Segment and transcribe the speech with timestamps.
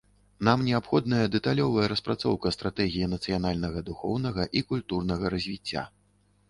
[0.47, 5.83] Нам неабходная дэталёвая распрацоўка стратэгіі нацыянальнага духоўнага і культурнага развіцця.